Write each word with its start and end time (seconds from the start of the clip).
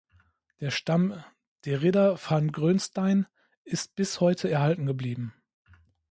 Der 0.61 0.71
Stamm 0.71 1.13
"de 1.63 1.75
Ridder 1.75 2.17
van 2.17 2.51
Groensteijn" 2.51 3.27
ist 3.65 3.93
bis 3.93 4.19
heute 4.19 4.49
erhalten 4.49 4.87
geblieben. 4.87 5.35